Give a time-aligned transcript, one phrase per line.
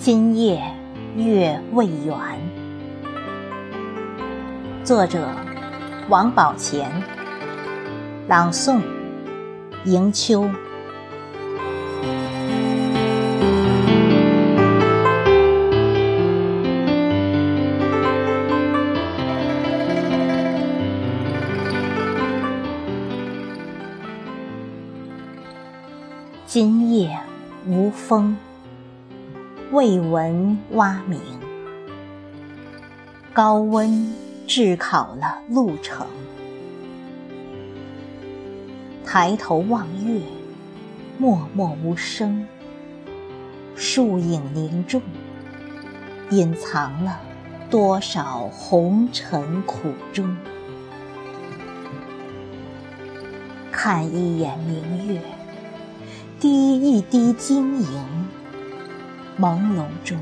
[0.00, 0.62] 今夜
[1.16, 2.14] 月未圆。
[4.84, 5.28] 作者：
[6.08, 6.88] 王宝乾。
[8.28, 8.80] 朗诵：
[9.84, 10.48] 迎秋。
[26.46, 27.18] 今夜
[27.66, 28.36] 无风。
[29.70, 31.20] 未闻蛙鸣，
[33.34, 34.14] 高温
[34.46, 36.06] 炙烤了路程。
[39.04, 40.22] 抬头望月，
[41.18, 42.46] 默默无声，
[43.76, 45.02] 树影凝重，
[46.30, 47.20] 隐藏了
[47.68, 50.34] 多少红尘苦衷。
[53.70, 55.20] 看一眼明月，
[56.40, 58.17] 滴一滴晶莹。
[59.38, 60.18] 朦胧中，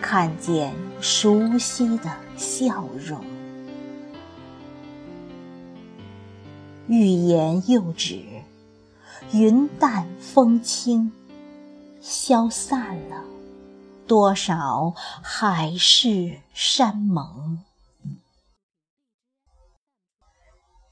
[0.00, 3.24] 看见熟悉的笑容。
[6.86, 8.22] 欲言又止，
[9.32, 11.12] 云淡风轻，
[12.00, 13.24] 消散了
[14.06, 17.64] 多少海誓山盟。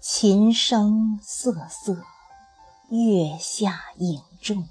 [0.00, 2.04] 琴声瑟瑟，
[2.90, 4.68] 月下影重。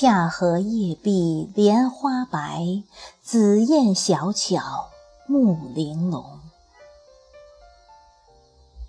[0.00, 2.84] 夏荷叶碧莲花白，
[3.20, 4.90] 紫燕小巧
[5.26, 6.38] 木玲珑。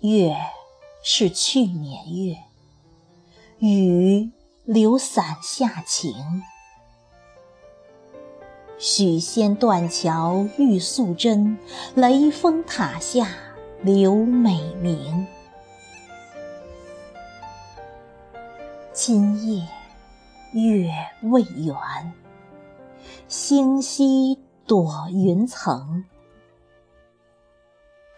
[0.02, 0.36] 月
[1.02, 2.36] 是去年月，
[3.58, 4.30] 雨
[4.64, 6.14] 留伞下晴。
[8.78, 11.58] 许仙断桥玉素贞，
[11.96, 13.26] 雷峰塔下
[13.82, 15.26] 留美名。
[18.92, 19.66] 今夜。
[20.52, 20.90] 月
[21.22, 21.76] 未圆，
[23.28, 26.04] 星稀躲云层，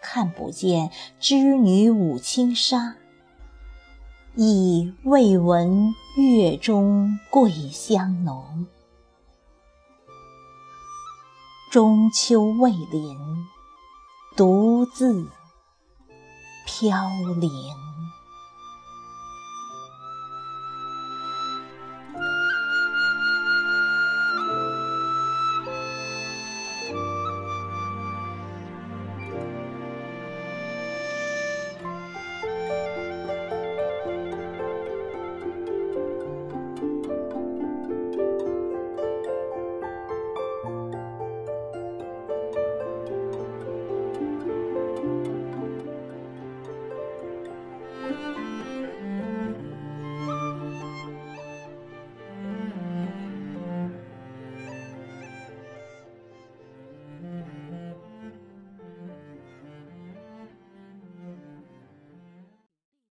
[0.01, 0.89] 看不见
[1.19, 2.95] 织女舞轻纱，
[4.35, 8.65] 亦未闻月中桂香浓。
[11.69, 13.17] 中秋未临，
[14.35, 15.27] 独自
[16.65, 17.92] 飘零。